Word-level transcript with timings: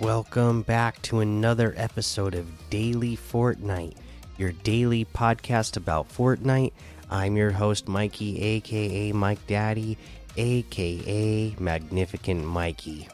welcome 0.00 0.62
back 0.62 1.00
to 1.02 1.20
another 1.20 1.74
episode 1.76 2.34
of 2.34 2.46
Daily 2.70 3.16
Fortnite, 3.16 3.96
your 4.36 4.52
daily 4.52 5.04
podcast 5.04 5.76
about 5.76 6.08
Fortnite. 6.08 6.72
I'm 7.10 7.36
your 7.36 7.50
host, 7.50 7.86
Mikey, 7.86 8.40
aka 8.40 9.12
Mike 9.12 9.46
Daddy, 9.46 9.96
aka 10.36 11.54
Magnificent 11.58 12.44
Mikey. 12.44 13.08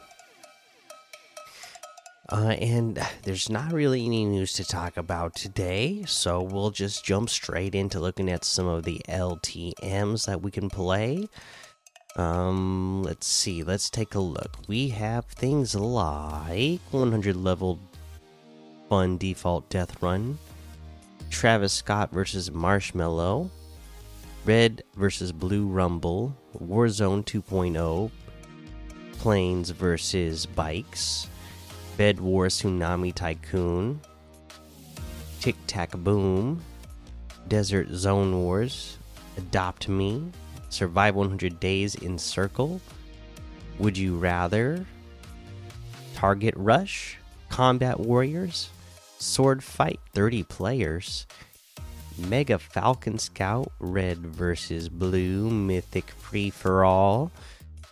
Uh, 2.29 2.55
and 2.59 2.99
there's 3.23 3.49
not 3.49 3.73
really 3.73 4.05
any 4.05 4.23
news 4.23 4.53
to 4.53 4.63
talk 4.63 4.95
about 4.95 5.35
today, 5.35 6.03
so 6.07 6.41
we'll 6.41 6.71
just 6.71 7.03
jump 7.03 7.29
straight 7.29 7.75
into 7.75 7.99
looking 7.99 8.29
at 8.29 8.45
some 8.45 8.67
of 8.67 8.85
the 8.85 9.01
LTMs 9.09 10.25
that 10.25 10.41
we 10.41 10.49
can 10.49 10.69
play. 10.69 11.27
Um, 12.15 13.03
let's 13.03 13.27
see. 13.27 13.63
Let's 13.63 13.89
take 13.89 14.15
a 14.15 14.19
look. 14.19 14.57
We 14.67 14.89
have 14.89 15.25
things 15.25 15.75
like 15.75 16.81
100 16.91 17.35
level 17.35 17.79
fun 18.89 19.17
default 19.17 19.69
death 19.69 20.01
run, 20.03 20.37
Travis 21.29 21.71
Scott 21.71 22.11
versus 22.11 22.49
Marshmello, 22.49 23.49
Red 24.43 24.83
versus 24.95 25.31
Blue 25.31 25.65
Rumble, 25.65 26.35
Warzone 26.61 27.23
2.0, 27.23 28.11
Planes 29.13 29.69
versus 29.69 30.45
Bikes, 30.45 31.27
Bed 31.95 32.19
War 32.19 32.47
Tsunami 32.47 33.13
Tycoon, 33.13 34.01
Tic 35.39 35.55
Tac 35.67 35.91
Boom, 35.91 36.61
Desert 37.47 37.87
Zone 37.93 38.41
Wars, 38.41 38.97
Adopt 39.37 39.87
Me, 39.87 40.21
Survive 40.71 41.15
100 41.15 41.59
Days 41.59 41.95
in 41.95 42.17
Circle, 42.17 42.79
Would 43.77 43.97
You 43.97 44.17
Rather, 44.17 44.85
Target 46.15 46.53
Rush, 46.55 47.17
Combat 47.49 47.99
Warriors, 47.99 48.69
Sword 49.19 49.63
Fight 49.63 49.99
30 50.13 50.43
players, 50.43 51.27
Mega 52.17 52.57
Falcon 52.57 53.19
Scout 53.19 53.69
Red 53.79 54.19
versus 54.19 54.87
Blue 54.87 55.49
Mythic 55.49 56.09
Free 56.11 56.49
for 56.49 56.85
All, 56.85 57.31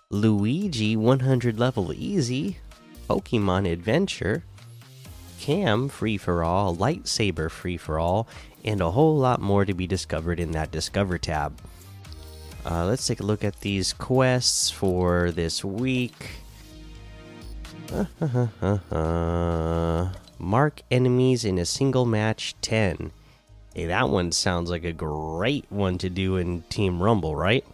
Luigi 0.10 0.96
100 0.96 1.60
level 1.60 1.92
easy, 1.94 2.60
Pokemon 3.10 3.70
Adventure, 3.70 4.44
Cam 5.40 5.90
Free 5.90 6.18
for 6.18 6.46
All, 6.46 6.76
Lightsaber 6.76 7.52
Free 7.52 7.78
for 7.78 8.00
All, 8.00 8.26
and 8.64 8.80
a 8.80 8.92
whole 8.92 9.18
lot 9.18 9.42
more 9.42 9.66
to 9.66 9.74
be 9.74 9.86
discovered 9.86 10.40
in 10.40 10.52
that 10.52 10.72
Discover 10.72 11.18
tab. 11.18 11.60
Uh, 12.66 12.86
let's 12.86 13.08
take 13.08 13.20
a 13.20 13.24
look 13.24 13.44
at 13.44 13.60
these 13.62 13.94
quests 13.94 14.70
for 14.70 15.32
this 15.32 15.64
week. 15.64 16.30
Mark 20.40 20.82
enemies 20.92 21.46
in 21.46 21.58
a 21.58 21.66
single 21.66 22.06
match 22.06 22.56
10. 22.62 23.12
Hey, 23.74 23.86
that 23.86 24.10
one 24.10 24.32
sounds 24.32 24.70
like 24.70 24.84
a 24.84 24.92
great 24.92 25.66
one 25.70 25.98
to 26.00 26.10
do 26.10 26.38
in 26.38 26.64
Team 26.64 27.02
Rumble, 27.02 27.36
right? 27.36 27.66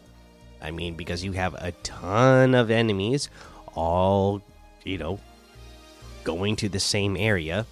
I 0.61 0.71
mean, 0.71 0.95
because 0.95 1.23
you 1.23 1.33
have 1.33 1.53
a 1.55 1.71
ton 1.83 2.55
of 2.55 2.71
enemies 2.71 3.29
all, 3.75 4.41
you 4.83 4.97
know, 4.97 5.19
going 6.23 6.55
to 6.57 6.69
the 6.69 6.79
same 6.79 7.17
area. 7.17 7.65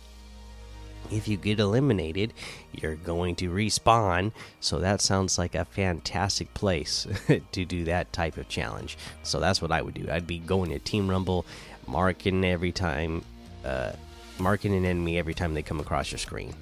If 1.12 1.28
you 1.28 1.38
get 1.38 1.60
eliminated, 1.60 2.34
you're 2.72 2.96
going 2.96 3.36
to 3.36 3.50
respawn. 3.50 4.32
So 4.60 4.80
that 4.80 5.02
sounds 5.02 5.38
like 5.38 5.56
a 5.56 5.66
fantastic 5.66 6.54
place 6.54 7.08
to 7.52 7.66
do 7.66 7.84
that 7.86 8.12
type 8.14 8.38
of 8.38 8.50
challenge. 8.50 8.98
So 9.24 9.40
that's 9.40 9.62
what 9.62 9.72
I 9.72 9.82
would 9.82 9.94
do. 9.94 10.08
I'd 10.10 10.28
be 10.28 10.40
going 10.40 10.72
to 10.72 10.80
Team 10.80 11.10
Rumble, 11.10 11.46
marking 11.88 12.44
every 12.46 12.72
time, 12.72 13.24
uh, 13.64 13.92
marking 14.40 14.74
an 14.74 14.86
enemy 14.86 15.18
every 15.18 15.34
time 15.34 15.54
they 15.54 15.64
come 15.64 15.80
across 15.80 16.12
your 16.12 16.20
screen. 16.20 16.54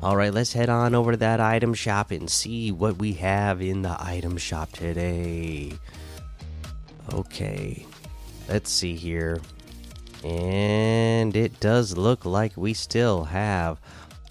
All 0.00 0.16
right, 0.16 0.32
let's 0.32 0.52
head 0.52 0.68
on 0.68 0.94
over 0.94 1.10
to 1.10 1.16
that 1.18 1.40
item 1.40 1.74
shop 1.74 2.12
and 2.12 2.30
see 2.30 2.70
what 2.70 2.98
we 2.98 3.14
have 3.14 3.60
in 3.60 3.82
the 3.82 3.96
item 3.98 4.36
shop 4.36 4.70
today. 4.70 5.72
Okay, 7.12 7.84
let's 8.48 8.70
see 8.70 8.94
here. 8.94 9.40
And 10.24 11.36
it 11.36 11.60
does 11.60 11.96
look 11.96 12.24
like 12.24 12.56
we 12.56 12.74
still 12.74 13.24
have 13.24 13.78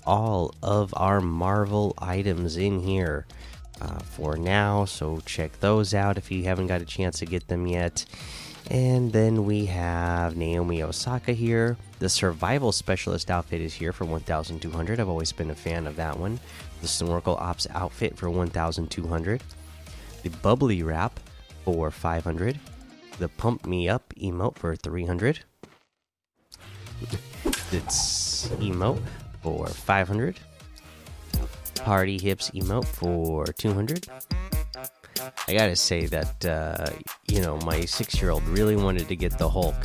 all 0.05 0.53
of 0.61 0.93
our 0.97 1.21
Marvel 1.21 1.93
items 1.97 2.57
in 2.57 2.79
here 2.79 3.25
uh, 3.81 3.99
for 3.99 4.37
now. 4.37 4.85
So 4.85 5.21
check 5.25 5.59
those 5.59 5.93
out 5.93 6.17
if 6.17 6.31
you 6.31 6.43
haven't 6.43 6.67
got 6.67 6.81
a 6.81 6.85
chance 6.85 7.19
to 7.19 7.25
get 7.25 7.47
them 7.47 7.67
yet. 7.67 8.05
And 8.69 9.13
then 9.13 9.45
we 9.45 9.65
have 9.67 10.35
Naomi 10.35 10.83
Osaka 10.83 11.31
here. 11.31 11.77
The 11.99 12.09
Survival 12.09 12.71
Specialist 12.71 13.31
outfit 13.31 13.61
is 13.61 13.73
here 13.73 13.93
for 13.93 14.05
1,200. 14.05 14.99
I've 14.99 15.07
always 15.07 15.31
been 15.31 15.51
a 15.51 15.55
fan 15.55 15.87
of 15.87 15.95
that 15.95 16.17
one. 16.17 16.39
The 16.81 16.87
Snorkel 16.87 17.37
Ops 17.37 17.67
outfit 17.73 18.17
for 18.17 18.29
1,200. 18.29 19.41
The 20.23 20.29
Bubbly 20.29 20.83
Wrap 20.83 21.19
for 21.63 21.91
500. 21.91 22.59
The 23.19 23.29
Pump 23.29 23.65
Me 23.65 23.87
Up 23.87 24.13
emote 24.21 24.57
for 24.57 24.75
300. 24.75 25.43
It's 27.71 28.47
emote 28.59 29.01
for 29.41 29.67
500. 29.67 30.39
Party 31.75 32.17
Hips 32.17 32.51
emote 32.51 32.85
for 32.85 33.45
200. 33.45 34.07
I 35.47 35.53
gotta 35.53 35.75
say 35.75 36.05
that, 36.07 36.45
uh, 36.45 36.91
you 37.27 37.41
know, 37.41 37.57
my 37.65 37.85
six 37.85 38.21
year 38.21 38.31
old 38.31 38.47
really 38.47 38.75
wanted 38.75 39.07
to 39.07 39.15
get 39.15 39.37
the 39.37 39.49
Hulk 39.49 39.75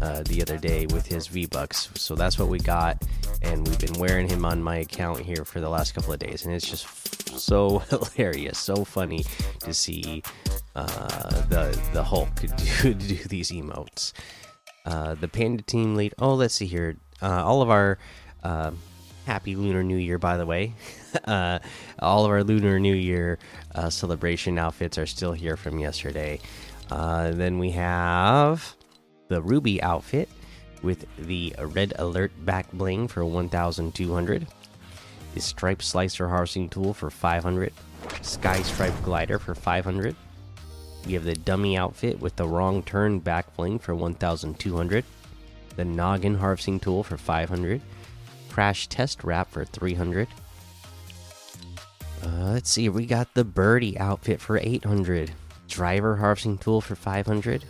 uh, 0.00 0.22
the 0.24 0.42
other 0.42 0.58
day 0.58 0.86
with 0.86 1.06
his 1.06 1.26
V 1.28 1.46
Bucks. 1.46 1.90
So 1.94 2.14
that's 2.14 2.38
what 2.38 2.48
we 2.48 2.58
got. 2.58 3.02
And 3.42 3.66
we've 3.66 3.78
been 3.78 3.98
wearing 3.98 4.28
him 4.28 4.44
on 4.44 4.62
my 4.62 4.76
account 4.78 5.20
here 5.20 5.44
for 5.44 5.60
the 5.60 5.68
last 5.68 5.94
couple 5.94 6.12
of 6.12 6.18
days. 6.18 6.44
And 6.44 6.54
it's 6.54 6.68
just 6.68 6.86
so 7.38 7.78
hilarious, 7.90 8.58
so 8.58 8.84
funny 8.84 9.24
to 9.60 9.74
see 9.74 10.22
uh, 10.74 11.42
the, 11.48 11.78
the 11.92 12.02
Hulk 12.02 12.28
do, 12.82 12.94
do 12.94 13.14
these 13.28 13.50
emotes. 13.50 14.12
Uh, 14.84 15.14
the 15.14 15.28
Panda 15.28 15.62
Team 15.62 15.94
lead. 15.94 16.14
Oh, 16.18 16.34
let's 16.34 16.54
see 16.54 16.66
here. 16.66 16.96
Uh, 17.22 17.42
all 17.44 17.62
of 17.62 17.70
our 17.70 17.98
uh, 18.42 18.72
happy 19.26 19.56
Lunar 19.56 19.82
New 19.82 19.96
Year, 19.96 20.18
by 20.18 20.36
the 20.36 20.46
way. 20.46 20.74
uh, 21.24 21.58
all 21.98 22.24
of 22.24 22.30
our 22.30 22.44
Lunar 22.44 22.78
New 22.78 22.94
Year 22.94 23.38
uh, 23.74 23.88
celebration 23.88 24.58
outfits 24.58 24.98
are 24.98 25.06
still 25.06 25.32
here 25.32 25.56
from 25.56 25.78
yesterday. 25.78 26.38
Then 26.90 27.58
we 27.58 27.70
have 27.72 28.76
the 29.28 29.40
Ruby 29.40 29.82
outfit 29.82 30.28
with 30.82 31.06
the 31.16 31.54
Red 31.58 31.94
Alert 31.98 32.32
back 32.44 32.70
bling 32.72 33.08
for 33.08 33.24
1,200. 33.24 34.46
The 35.34 35.40
Stripe 35.40 35.82
Slicer 35.82 36.28
harvesting 36.28 36.68
tool 36.68 36.92
for 36.92 37.10
500. 37.10 37.72
Sky 38.20 38.60
Stripe 38.62 38.94
glider 39.02 39.38
for 39.38 39.54
500. 39.54 40.14
We 41.06 41.12
have 41.14 41.24
the 41.24 41.34
dummy 41.34 41.76
outfit 41.76 42.20
with 42.20 42.36
the 42.36 42.46
wrong 42.46 42.82
turn 42.82 43.18
back 43.18 43.54
bling 43.56 43.78
for 43.78 43.94
1,200. 43.94 45.04
The 45.76 45.84
noggin 45.84 46.36
harvesting 46.36 46.80
tool 46.80 47.02
for 47.02 47.16
500. 47.16 47.82
Crash 48.50 48.86
test 48.86 49.24
wrap 49.24 49.50
for 49.50 49.64
300. 49.64 50.28
Uh, 52.22 52.28
let's 52.52 52.70
see, 52.70 52.88
we 52.88 53.04
got 53.04 53.34
the 53.34 53.44
birdie 53.44 53.98
outfit 53.98 54.40
for 54.40 54.58
800. 54.58 55.32
Driver 55.68 56.16
harvesting 56.16 56.56
tool 56.56 56.80
for 56.80 56.94
500. 56.94 57.64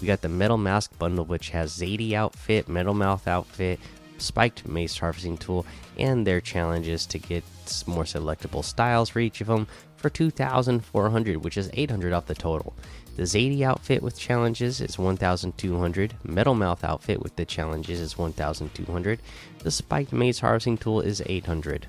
We 0.00 0.06
got 0.06 0.22
the 0.22 0.28
metal 0.28 0.56
mask 0.56 0.98
bundle, 0.98 1.26
which 1.26 1.50
has 1.50 1.78
Zadie 1.78 2.14
outfit, 2.14 2.68
metal 2.68 2.94
mouth 2.94 3.28
outfit, 3.28 3.78
spiked 4.20 4.66
mace 4.66 4.98
harvesting 4.98 5.36
tool, 5.36 5.66
and 5.98 6.26
their 6.26 6.40
challenges 6.40 7.06
to 7.06 7.18
get 7.18 7.44
more 7.86 8.04
selectable 8.04 8.64
styles 8.64 9.08
for 9.08 9.20
each 9.20 9.40
of 9.40 9.46
them 9.46 9.66
for 9.96 10.10
2,400, 10.10 11.36
which 11.44 11.56
is 11.56 11.70
800 11.72 12.12
off 12.12 12.26
the 12.26 12.34
total. 12.34 12.74
The 13.16 13.24
Zadie 13.24 13.62
outfit 13.62 14.02
with 14.02 14.18
challenges 14.18 14.80
is 14.80 14.98
1,200. 14.98 16.14
Metal 16.24 16.54
Mouth 16.54 16.84
outfit 16.84 17.20
with 17.20 17.36
the 17.36 17.44
challenges 17.44 18.00
is 18.00 18.16
1,200. 18.16 19.20
The 19.58 19.70
Spiked 19.70 20.12
Mace 20.12 20.40
Harvesting 20.40 20.78
Tool 20.78 21.00
is 21.00 21.22
800. 21.26 21.86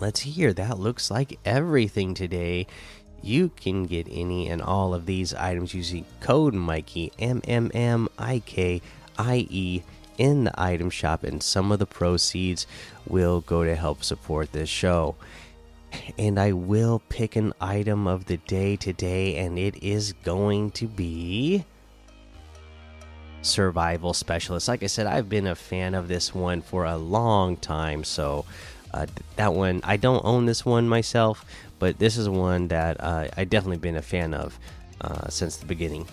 Let's 0.00 0.20
hear. 0.20 0.52
That 0.52 0.78
looks 0.78 1.10
like 1.10 1.38
everything 1.44 2.14
today. 2.14 2.66
You 3.22 3.50
can 3.50 3.84
get 3.84 4.06
any 4.10 4.48
and 4.48 4.62
all 4.62 4.94
of 4.94 5.06
these 5.06 5.34
items 5.34 5.74
using 5.74 6.04
code 6.20 6.54
Mikey 6.54 7.12
M 7.18 7.40
M 7.46 7.70
M 7.74 8.08
I 8.18 8.40
K 8.40 8.80
I 9.18 9.46
E 9.50 9.82
in 10.18 10.44
the 10.44 10.60
item 10.60 10.90
shop, 10.90 11.24
and 11.24 11.42
some 11.42 11.72
of 11.72 11.78
the 11.78 11.86
proceeds 11.86 12.66
will 13.06 13.40
go 13.40 13.64
to 13.64 13.74
help 13.74 14.04
support 14.04 14.52
this 14.52 14.68
show. 14.68 15.14
And 16.18 16.38
I 16.38 16.52
will 16.52 17.00
pick 17.08 17.36
an 17.36 17.54
item 17.60 18.06
of 18.06 18.26
the 18.26 18.36
day 18.36 18.76
today, 18.76 19.36
and 19.36 19.58
it 19.58 19.82
is 19.82 20.12
going 20.12 20.72
to 20.72 20.86
be 20.86 21.64
Survival 23.40 24.12
Specialist. 24.12 24.68
Like 24.68 24.82
I 24.82 24.86
said, 24.86 25.06
I've 25.06 25.28
been 25.28 25.46
a 25.46 25.54
fan 25.54 25.94
of 25.94 26.08
this 26.08 26.34
one 26.34 26.60
for 26.60 26.84
a 26.84 26.96
long 26.96 27.56
time, 27.56 28.04
so 28.04 28.44
uh, 28.92 29.06
that 29.36 29.54
one 29.54 29.80
I 29.84 29.96
don't 29.96 30.24
own 30.24 30.46
this 30.46 30.64
one 30.64 30.88
myself, 30.88 31.44
but 31.78 31.98
this 31.98 32.16
is 32.16 32.28
one 32.28 32.68
that 32.68 32.96
uh, 33.00 33.28
I 33.36 33.44
definitely 33.44 33.78
been 33.78 33.96
a 33.96 34.02
fan 34.02 34.34
of 34.34 34.58
uh, 35.00 35.28
since 35.28 35.56
the 35.56 35.66
beginning. 35.66 36.06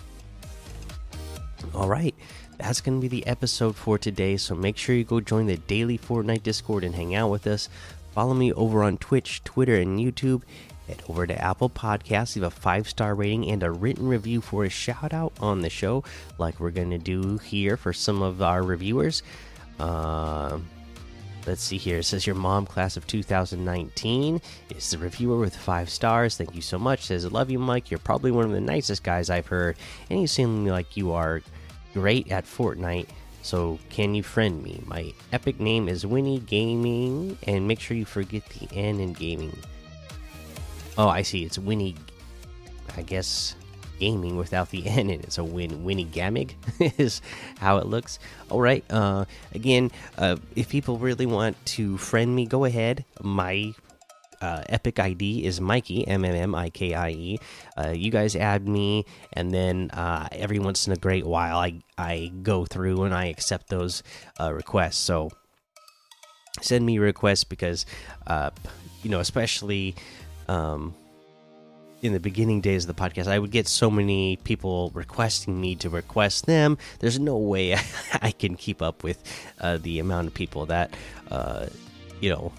All 1.76 1.90
right, 1.90 2.14
that's 2.56 2.80
going 2.80 2.98
to 2.98 3.02
be 3.06 3.08
the 3.08 3.26
episode 3.26 3.76
for 3.76 3.98
today. 3.98 4.38
So 4.38 4.54
make 4.54 4.78
sure 4.78 4.96
you 4.96 5.04
go 5.04 5.20
join 5.20 5.44
the 5.44 5.58
daily 5.58 5.98
Fortnite 5.98 6.42
Discord 6.42 6.84
and 6.84 6.94
hang 6.94 7.14
out 7.14 7.30
with 7.30 7.46
us. 7.46 7.68
Follow 8.14 8.32
me 8.32 8.50
over 8.54 8.82
on 8.82 8.96
Twitch, 8.96 9.44
Twitter, 9.44 9.76
and 9.76 10.00
YouTube. 10.00 10.40
Head 10.88 11.02
over 11.06 11.26
to 11.26 11.38
Apple 11.38 11.68
Podcasts, 11.68 12.34
leave 12.34 12.44
a 12.44 12.50
five 12.50 12.88
star 12.88 13.14
rating 13.14 13.50
and 13.50 13.62
a 13.62 13.70
written 13.70 14.08
review 14.08 14.40
for 14.40 14.64
a 14.64 14.70
shout 14.70 15.12
out 15.12 15.34
on 15.38 15.60
the 15.60 15.68
show, 15.68 16.02
like 16.38 16.60
we're 16.60 16.70
going 16.70 16.90
to 16.90 16.98
do 16.98 17.36
here 17.38 17.76
for 17.76 17.92
some 17.92 18.22
of 18.22 18.40
our 18.40 18.62
reviewers. 18.62 19.22
Uh, 19.78 20.58
let's 21.46 21.62
see 21.62 21.76
here. 21.76 21.98
It 21.98 22.04
says 22.04 22.26
your 22.26 22.36
mom, 22.36 22.64
class 22.64 22.96
of 22.96 23.06
2019, 23.06 24.40
is 24.70 24.90
the 24.92 24.98
reviewer 24.98 25.38
with 25.38 25.54
five 25.54 25.90
stars. 25.90 26.38
Thank 26.38 26.54
you 26.54 26.62
so 26.62 26.78
much. 26.78 27.04
Says, 27.04 27.26
I 27.26 27.28
love 27.28 27.50
you, 27.50 27.58
Mike. 27.58 27.90
You're 27.90 27.98
probably 27.98 28.30
one 28.30 28.46
of 28.46 28.52
the 28.52 28.60
nicest 28.62 29.02
guys 29.02 29.28
I've 29.28 29.48
heard, 29.48 29.76
and 30.08 30.22
you 30.22 30.26
seem 30.26 30.64
like 30.64 30.96
you 30.96 31.12
are 31.12 31.42
great 31.96 32.30
at 32.30 32.44
Fortnite. 32.44 33.08
So, 33.40 33.78
can 33.88 34.14
you 34.14 34.22
friend 34.22 34.62
me? 34.62 34.82
My 34.84 35.14
epic 35.32 35.58
name 35.58 35.88
is 35.88 36.04
Winnie 36.04 36.40
Gaming, 36.40 37.38
and 37.44 37.66
make 37.66 37.80
sure 37.80 37.96
you 37.96 38.04
forget 38.04 38.44
the 38.50 38.68
N 38.76 39.00
in 39.00 39.14
gaming. 39.14 39.56
Oh, 40.98 41.08
I 41.08 41.22
see. 41.22 41.42
It's 41.42 41.58
Winnie, 41.58 41.94
I 42.98 43.02
guess, 43.02 43.56
gaming 43.98 44.36
without 44.36 44.68
the 44.70 44.86
N 44.86 45.08
in 45.08 45.20
it. 45.20 45.32
So, 45.32 45.42
Win 45.42 45.84
Winnie 45.84 46.04
Gamig 46.04 46.52
is 46.98 47.22
how 47.58 47.78
it 47.78 47.86
looks. 47.86 48.18
All 48.50 48.60
right. 48.60 48.84
Uh, 48.90 49.24
again, 49.54 49.90
uh, 50.18 50.36
if 50.54 50.68
people 50.68 50.98
really 50.98 51.24
want 51.24 51.56
to 51.76 51.96
friend 51.96 52.36
me, 52.36 52.44
go 52.44 52.66
ahead. 52.66 53.06
My 53.22 53.72
uh, 54.40 54.62
Epic 54.68 54.98
ID 54.98 55.44
is 55.44 55.60
Mikey 55.60 56.06
M 56.06 56.24
M 56.24 56.34
M 56.34 56.54
I 56.54 56.70
K 56.70 56.94
I 56.94 57.10
E. 57.10 57.38
Uh, 57.76 57.90
you 57.90 58.10
guys 58.10 58.36
add 58.36 58.68
me, 58.68 59.04
and 59.32 59.52
then 59.52 59.90
uh, 59.92 60.28
every 60.32 60.58
once 60.58 60.86
in 60.86 60.92
a 60.92 60.96
great 60.96 61.26
while, 61.26 61.58
I 61.58 61.80
I 61.98 62.32
go 62.42 62.64
through 62.64 63.04
and 63.04 63.14
I 63.14 63.26
accept 63.26 63.68
those 63.68 64.02
uh, 64.40 64.52
requests. 64.52 64.98
So 64.98 65.30
send 66.60 66.84
me 66.84 66.98
requests 66.98 67.44
because 67.44 67.86
uh, 68.26 68.50
you 69.02 69.10
know, 69.10 69.20
especially 69.20 69.94
um, 70.48 70.94
in 72.02 72.12
the 72.12 72.20
beginning 72.20 72.60
days 72.60 72.88
of 72.88 72.94
the 72.94 73.00
podcast, 73.00 73.26
I 73.26 73.38
would 73.38 73.50
get 73.50 73.68
so 73.68 73.90
many 73.90 74.36
people 74.44 74.90
requesting 74.94 75.60
me 75.60 75.76
to 75.76 75.90
request 75.90 76.46
them. 76.46 76.78
There's 77.00 77.18
no 77.18 77.36
way 77.36 77.76
I 78.22 78.30
can 78.30 78.56
keep 78.56 78.82
up 78.82 79.02
with 79.02 79.22
uh, 79.60 79.78
the 79.78 79.98
amount 79.98 80.28
of 80.28 80.34
people 80.34 80.66
that 80.66 80.94
you 82.20 82.30
know 82.30 82.52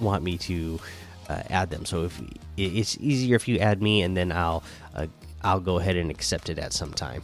want 0.00 0.22
me 0.22 0.38
to 0.38 0.78
add 1.28 1.70
them. 1.70 1.84
So 1.84 2.04
if 2.04 2.20
it's 2.56 2.96
easier 2.98 3.36
if 3.36 3.48
you 3.48 3.58
add 3.58 3.82
me, 3.82 4.02
and 4.02 4.16
then 4.16 4.32
I'll 4.32 4.62
uh, 4.94 5.06
I'll 5.42 5.60
go 5.60 5.78
ahead 5.78 5.96
and 5.96 6.10
accept 6.10 6.48
it 6.48 6.58
at 6.58 6.72
some 6.72 6.92
time. 6.92 7.22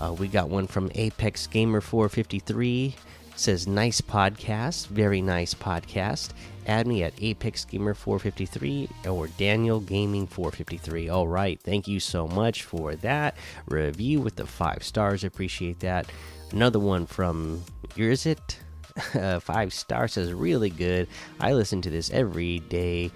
Uh, 0.00 0.12
we 0.14 0.28
got 0.28 0.48
one 0.48 0.66
from 0.66 0.90
Apex 0.94 1.46
Gamer 1.46 1.80
453. 1.80 2.94
Says 3.36 3.66
nice 3.66 4.02
podcast, 4.02 4.88
very 4.88 5.22
nice 5.22 5.54
podcast. 5.54 6.30
Add 6.66 6.86
me 6.86 7.02
at 7.02 7.14
Apex 7.22 7.64
Gamer 7.64 7.94
453 7.94 8.88
or 9.08 9.28
Daniel 9.28 9.80
Gaming 9.80 10.26
453. 10.26 11.08
All 11.08 11.26
right, 11.26 11.58
thank 11.60 11.88
you 11.88 12.00
so 12.00 12.28
much 12.28 12.64
for 12.64 12.96
that 12.96 13.34
review 13.66 14.20
with 14.20 14.36
the 14.36 14.46
five 14.46 14.82
stars. 14.82 15.24
Appreciate 15.24 15.80
that. 15.80 16.10
Another 16.52 16.78
one 16.78 17.06
from, 17.06 17.64
is 17.96 18.26
it? 18.26 18.60
uh, 19.14 19.40
five 19.40 19.72
stars 19.72 20.14
says 20.14 20.32
really 20.32 20.70
good. 20.70 21.08
I 21.40 21.52
listen 21.52 21.82
to 21.82 21.90
this 21.90 22.10
every 22.10 22.60
day. 22.60 23.10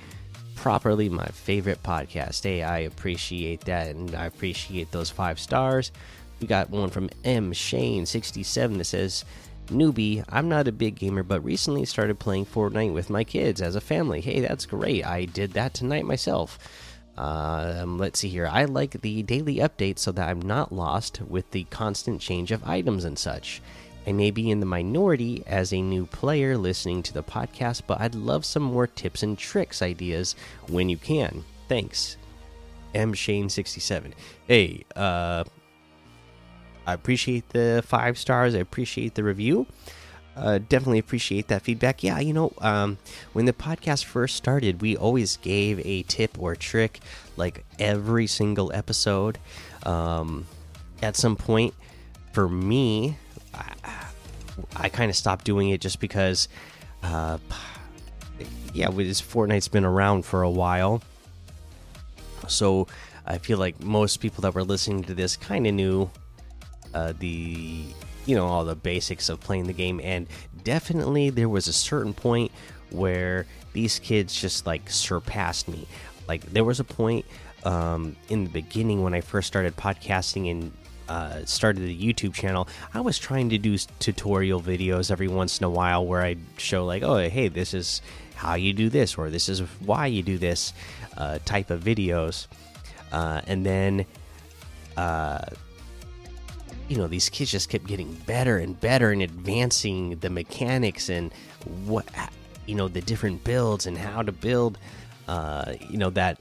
Properly, 0.57 1.09
my 1.09 1.27
favorite 1.27 1.83
podcast. 1.83 2.43
Hey, 2.43 2.63
I 2.63 2.79
appreciate 2.81 3.63
that, 3.63 3.89
and 3.89 4.15
I 4.15 4.27
appreciate 4.27 4.91
those 4.93 5.11
five 5.11 5.39
stars. 5.41 5.91
We 6.41 6.47
got 6.47 6.71
one 6.71 6.91
from 6.91 7.11
M 7.25 7.53
Shane 7.53 8.07
sixty 8.07 8.43
seven 8.43 8.79
that 8.79 8.85
says, 8.85 9.25
"Newbie, 9.67 10.25
I'm 10.29 10.49
not 10.49 10.69
a 10.69 10.73
big 10.73 10.95
gamer, 10.95 11.23
but 11.23 11.45
recently 11.45 11.85
started 11.85 12.19
playing 12.19 12.47
Fortnite 12.47 12.95
with 12.95 13.11
my 13.11 13.25
kids 13.25 13.61
as 13.61 13.75
a 13.75 13.81
family. 13.81 14.21
Hey, 14.21 14.41
that's 14.41 14.65
great. 14.65 15.05
I 15.05 15.25
did 15.25 15.53
that 15.53 15.75
tonight 15.75 16.07
myself." 16.07 16.59
Um, 17.17 17.99
let's 17.99 18.19
see 18.21 18.29
here. 18.29 18.47
I 18.47 18.65
like 18.65 19.01
the 19.01 19.23
daily 19.23 19.57
updates 19.57 20.01
so 20.01 20.13
that 20.13 20.29
I'm 20.29 20.43
not 20.43 20.73
lost 20.73 21.21
with 21.23 21.51
the 21.53 21.65
constant 21.65 22.21
change 22.21 22.51
of 22.51 22.65
items 22.65 23.05
and 23.05 23.19
such. 23.19 23.63
I 24.07 24.13
may 24.13 24.31
be 24.31 24.51
in 24.51 24.61
the 24.61 24.67
minority 24.67 25.43
as 25.47 25.73
a 25.73 25.81
new 25.81 26.07
player 26.07 26.57
listening 26.59 27.03
to 27.05 27.15
the 27.15 27.23
podcast, 27.23 27.83
but 27.87 28.01
I'd 28.01 28.15
love 28.15 28.45
some 28.45 28.63
more 28.63 28.87
tips 28.87 29.23
and 29.23 29.39
tricks 29.39 29.81
ideas 29.83 30.35
when 30.69 30.89
you 30.89 30.97
can. 30.97 31.45
Thanks. 31.69 32.17
M 32.95 33.13
Shane 33.15 33.49
67. 33.49 34.15
Hey, 34.47 34.85
uh 34.95 35.45
I 36.87 36.93
appreciate 36.93 37.49
the 37.49 37.83
5 37.87 38.19
stars. 38.19 38.55
I 38.55 38.59
appreciate 38.59 39.15
the 39.15 39.25
review. 39.25 39.67
Uh, 40.37 40.59
definitely 40.59 40.99
appreciate 40.99 41.49
that 41.49 41.63
feedback. 41.63 42.03
Yeah, 42.03 42.19
you 42.19 42.33
know, 42.33 42.53
um, 42.59 42.99
when 43.33 43.45
the 43.45 43.53
podcast 43.53 44.05
first 44.05 44.37
started, 44.37 44.83
we 44.83 44.97
always 44.97 45.37
gave 45.39 45.81
a 45.87 46.03
tip 46.03 46.37
or 46.39 46.57
trick 46.57 47.01
like 47.37 47.65
every 47.79 48.27
single 48.27 48.73
episode. 48.73 49.39
Um, 49.85 50.47
at 51.03 51.17
some 51.17 51.37
point, 51.37 51.73
for 52.33 52.49
me, 52.49 53.17
I, 53.55 53.75
I 54.77 54.89
kind 54.89 55.11
of 55.11 55.17
stopped 55.17 55.45
doing 55.45 55.71
it 55.71 55.81
just 55.81 56.01
because, 56.01 56.49
uh, 57.03 57.39
yeah, 58.73 58.91
this 58.91 59.21
Fortnite's 59.21 59.69
been 59.69 59.85
around 59.85 60.25
for 60.25 60.43
a 60.43 60.51
while, 60.51 61.03
so 62.49 62.87
I 63.27 63.39
feel 63.39 63.59
like 63.59 63.83
most 63.83 64.19
people 64.19 64.43
that 64.43 64.55
were 64.55 64.65
listening 64.65 65.05
to 65.05 65.15
this 65.15 65.37
kind 65.37 65.67
of 65.67 65.75
knew 65.75 66.11
uh, 66.93 67.13
the 67.19 67.85
you 68.27 68.35
know 68.35 68.47
all 68.47 68.65
the 68.65 68.75
basics 68.75 69.29
of 69.29 69.41
playing 69.41 69.67
the 69.67 69.73
game, 69.73 70.01
and 70.03 70.27
definitely 70.63 71.31
there 71.31 71.49
was 71.49 71.69
a 71.69 71.73
certain 71.73 72.15
point 72.15 72.51
where 72.91 73.47
these 73.73 73.99
kids 73.99 74.41
just 74.41 74.67
like 74.67 74.91
surpassed 74.91 75.69
me. 75.69 75.87
Like 76.29 76.43
there 76.43 76.65
was 76.65 76.81
a 76.81 76.85
point 76.85 77.25
um, 77.65 78.17
in 78.29 78.45
the 78.45 78.51
beginning 78.51 79.03
when 79.03 79.15
I 79.15 79.21
first 79.21 79.47
started 79.47 79.77
podcasting 79.77 80.51
and 80.51 80.73
uh, 81.09 81.45
started 81.45 81.83
the 81.83 81.97
YouTube 81.97 82.35
channel, 82.35 82.69
I 82.93 83.01
was 83.01 83.19
trying 83.19 83.51
to 83.51 83.59
do 83.59 83.77
tutorial 83.99 84.61
videos 84.61 85.11
every 85.11 85.29
once 85.29 85.59
in 85.59 85.65
a 85.65 85.71
while 85.71 86.07
where 86.07 86.23
I'd 86.23 86.41
show 86.57 86.85
like, 86.85 87.03
oh, 87.03 87.19
hey, 87.29 87.49
this 87.49 87.75
is 87.75 88.01
how 88.35 88.55
you 88.55 88.73
do 88.73 88.89
this, 88.89 89.17
or 89.17 89.31
this 89.31 89.49
is 89.49 89.61
why 89.81 90.07
you 90.07 90.23
do 90.23 90.39
this 90.39 90.73
uh, 91.17 91.39
type 91.45 91.71
of 91.71 91.83
videos, 91.83 92.47
uh, 93.13 93.41
and 93.47 93.65
then, 93.65 94.07
uh, 94.97 95.45
you 96.89 96.97
know, 96.97 97.07
these 97.07 97.29
kids 97.29 97.51
just 97.51 97.69
kept 97.69 97.87
getting 97.87 98.13
better 98.27 98.59
and 98.59 98.79
better 98.81 99.11
and 99.11 99.23
advancing 99.23 100.17
the 100.19 100.29
mechanics 100.29 101.09
and 101.09 101.33
what, 101.87 102.05
you 102.67 102.75
know, 102.75 102.89
the 102.89 103.01
different 103.01 103.45
builds 103.45 103.87
and 103.87 103.97
how 103.97 104.21
to 104.23 104.33
build, 104.33 104.79
uh, 105.29 105.75
you 105.89 105.97
know, 105.97 106.11
that 106.11 106.41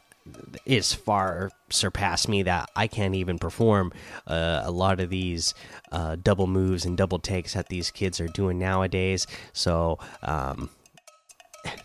is 0.65 0.93
far 0.93 1.51
surpassed 1.69 2.29
me 2.29 2.43
that 2.43 2.69
I 2.75 2.87
can't 2.87 3.15
even 3.15 3.39
perform 3.39 3.91
uh, 4.27 4.61
a 4.63 4.71
lot 4.71 4.99
of 4.99 5.09
these 5.09 5.53
uh, 5.91 6.17
double 6.21 6.47
moves 6.47 6.85
and 6.85 6.97
double 6.97 7.19
takes 7.19 7.53
that 7.53 7.69
these 7.69 7.91
kids 7.91 8.19
are 8.19 8.27
doing 8.27 8.59
nowadays. 8.59 9.27
So 9.53 9.99
um, 10.21 10.69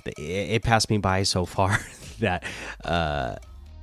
it, 0.06 0.18
it, 0.18 0.62
passed 0.62 0.90
me 0.90 0.98
by 0.98 1.22
so 1.22 1.46
far 1.46 1.80
that 2.20 2.44
uh, 2.84 3.37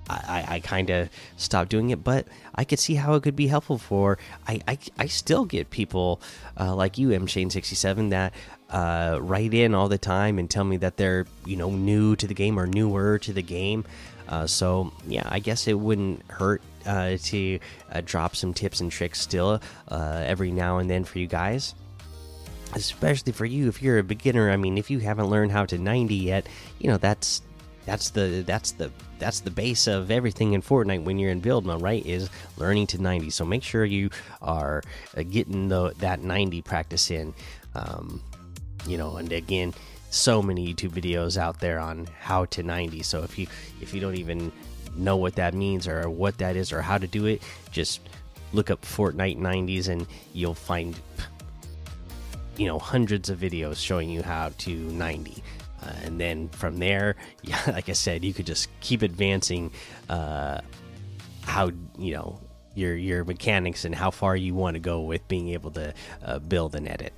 I, 0.09 0.45
I 0.47 0.59
kind 0.59 0.89
of 0.89 1.09
stopped 1.37 1.69
doing 1.69 1.89
it. 1.89 2.03
But 2.03 2.27
I 2.53 2.63
could 2.63 2.79
see 2.79 2.95
how 2.95 3.15
it 3.15 3.23
could 3.23 3.35
be 3.35 3.47
helpful 3.47 3.77
for. 3.77 4.17
I 4.47 4.61
I, 4.67 4.77
I 4.99 5.07
still 5.07 5.45
get 5.45 5.69
people 5.69 6.21
uh, 6.59 6.75
like 6.75 6.97
you, 6.97 7.11
M 7.11 7.27
Shane 7.27 7.49
sixty 7.49 7.75
seven, 7.75 8.09
that 8.09 8.33
uh, 8.69 9.19
write 9.21 9.53
in 9.53 9.73
all 9.73 9.87
the 9.87 9.97
time 9.97 10.39
and 10.39 10.49
tell 10.49 10.63
me 10.63 10.77
that 10.77 10.97
they're 10.97 11.25
you 11.45 11.55
know 11.55 11.71
new 11.71 12.15
to 12.15 12.27
the 12.27 12.33
game 12.33 12.59
or 12.59 12.67
newer 12.67 13.17
to 13.19 13.33
the 13.33 13.41
game. 13.41 13.85
Uh, 14.27 14.47
so 14.47 14.91
yeah, 15.07 15.23
I 15.25 15.39
guess 15.39 15.67
it 15.67 15.79
wouldn't 15.79 16.23
hurt 16.29 16.61
uh, 16.85 17.17
to 17.23 17.59
uh, 17.91 18.01
drop 18.05 18.35
some 18.35 18.53
tips 18.53 18.81
and 18.81 18.91
tricks 18.91 19.19
still 19.19 19.61
every 19.89 20.51
now 20.51 20.77
and 20.77 20.89
then 20.89 21.03
for 21.03 21.19
you 21.19 21.27
guys. 21.27 21.75
Especially 22.73 23.31
for 23.31 23.45
you, 23.45 23.69
if 23.69 23.81
you're 23.81 23.99
a 23.99 24.03
beginner. 24.03 24.51
I 24.51 24.57
mean, 24.57 24.77
if 24.77 24.89
you 24.89 24.99
haven't 24.99 25.27
learned 25.29 25.51
how 25.51 25.65
to 25.65 25.77
90 25.77 26.13
yet, 26.15 26.47
you 26.79 26.89
know 26.89 26.97
that's 26.97 27.41
that's 27.85 28.09
the 28.09 28.43
that's 28.45 28.71
the 28.71 28.91
that's 29.19 29.39
the 29.41 29.51
base 29.51 29.87
of 29.87 30.11
everything 30.11 30.53
in 30.53 30.61
Fortnite 30.61 31.03
when 31.03 31.17
you're 31.17 31.31
in 31.31 31.39
build 31.39 31.65
mode, 31.65 31.81
right? 31.81 32.05
Is 32.05 32.29
learning 32.57 32.87
to 32.87 33.01
90. 33.01 33.29
So 33.29 33.45
make 33.45 33.63
sure 33.63 33.85
you 33.85 34.09
are 34.41 34.81
getting 35.29 35.69
the 35.69 35.93
that 35.99 36.21
90 36.21 36.61
practice 36.63 37.11
in. 37.11 37.33
Um, 37.75 38.21
you 38.87 38.97
know, 38.97 39.17
and 39.17 39.31
again, 39.31 39.73
so 40.15 40.41
many 40.41 40.73
YouTube 40.73 40.91
videos 40.91 41.37
out 41.37 41.59
there 41.59 41.79
on 41.79 42.07
how 42.19 42.45
to 42.45 42.63
90. 42.63 43.03
So 43.03 43.23
if 43.23 43.37
you 43.37 43.47
if 43.81 43.93
you 43.93 43.99
don't 43.99 44.15
even 44.15 44.51
know 44.95 45.17
what 45.17 45.35
that 45.35 45.53
means 45.53 45.87
or 45.87 46.09
what 46.09 46.37
that 46.37 46.55
is 46.55 46.71
or 46.71 46.81
how 46.81 46.97
to 46.97 47.07
do 47.07 47.25
it, 47.25 47.41
just 47.71 48.01
look 48.53 48.71
up 48.71 48.81
Fortnite 48.81 49.37
90s 49.37 49.89
and 49.89 50.07
you'll 50.33 50.53
find 50.53 50.97
you 52.57 52.67
know 52.67 52.79
hundreds 52.79 53.29
of 53.29 53.39
videos 53.39 53.77
showing 53.77 54.09
you 54.09 54.23
how 54.23 54.51
to 54.59 54.71
90. 54.71 55.43
Uh, 55.83 55.91
and 56.03 56.19
then 56.19 56.49
from 56.49 56.77
there, 56.77 57.15
yeah, 57.43 57.61
like 57.67 57.89
I 57.89 57.93
said, 57.93 58.23
you 58.23 58.33
could 58.33 58.45
just 58.45 58.69
keep 58.79 59.01
advancing 59.01 59.71
uh, 60.09 60.61
how 61.43 61.71
you 61.99 62.13
know 62.13 62.39
your 62.73 62.95
your 62.95 63.25
mechanics 63.25 63.85
and 63.85 63.93
how 63.93 64.11
far 64.11 64.35
you 64.35 64.55
want 64.55 64.75
to 64.75 64.79
go 64.79 65.01
with 65.01 65.27
being 65.27 65.49
able 65.49 65.71
to 65.71 65.93
uh, 66.23 66.39
build 66.39 66.75
and 66.75 66.87
edit 66.87 67.13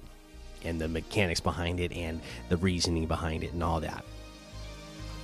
and 0.67 0.79
the 0.79 0.87
mechanics 0.87 1.39
behind 1.39 1.79
it 1.79 1.91
and 1.91 2.21
the 2.49 2.57
reasoning 2.57 3.07
behind 3.07 3.43
it 3.43 3.53
and 3.53 3.63
all 3.63 3.79
that. 3.79 4.03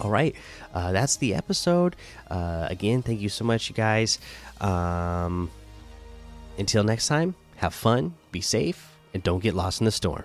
All 0.01 0.09
right 0.09 0.35
uh, 0.73 0.91
that's 0.91 1.17
the 1.17 1.35
episode. 1.35 1.95
Uh, 2.29 2.67
again 2.69 3.01
thank 3.01 3.21
you 3.21 3.29
so 3.29 3.45
much 3.45 3.69
you 3.69 3.75
guys. 3.75 4.19
Um, 4.61 5.51
until 6.57 6.83
next 6.83 7.07
time 7.07 7.35
have 7.57 7.73
fun 7.73 8.13
be 8.31 8.41
safe 8.41 8.97
and 9.13 9.21
don't 9.21 9.43
get 9.43 9.53
lost 9.53 9.81
in 9.81 9.85
the 9.85 9.91
storm 9.91 10.23